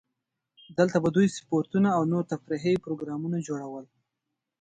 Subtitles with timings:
[0.77, 3.85] دلته به دوی سپورتونه او نور تفریحي پروګرامونه جوړول.